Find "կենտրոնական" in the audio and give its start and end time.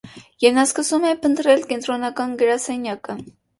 1.75-2.35